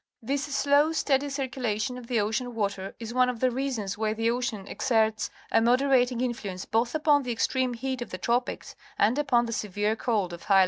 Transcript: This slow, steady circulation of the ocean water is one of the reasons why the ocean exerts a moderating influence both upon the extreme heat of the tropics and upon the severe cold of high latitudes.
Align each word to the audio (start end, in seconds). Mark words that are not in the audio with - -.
This 0.23 0.41
slow, 0.45 0.91
steady 0.93 1.29
circulation 1.29 1.95
of 1.95 2.07
the 2.07 2.19
ocean 2.19 2.55
water 2.55 2.95
is 2.99 3.13
one 3.13 3.29
of 3.29 3.39
the 3.39 3.51
reasons 3.51 3.99
why 3.99 4.13
the 4.13 4.31
ocean 4.31 4.67
exerts 4.67 5.29
a 5.51 5.61
moderating 5.61 6.21
influence 6.21 6.65
both 6.65 6.95
upon 6.95 7.21
the 7.21 7.31
extreme 7.31 7.75
heat 7.75 8.01
of 8.01 8.09
the 8.09 8.17
tropics 8.17 8.75
and 8.97 9.19
upon 9.19 9.45
the 9.45 9.53
severe 9.53 9.95
cold 9.95 10.33
of 10.33 10.41
high 10.45 10.53
latitudes. 10.55 10.59